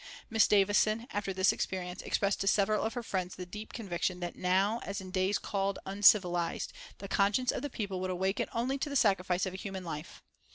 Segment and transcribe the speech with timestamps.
[0.31, 4.35] Miss Davison, after this experience, expressed to several of her friends the deep conviction that
[4.35, 8.89] now, as in days called uncivilised, the conscience of the people would awaken only to
[8.89, 10.23] the sacrifice of a human life.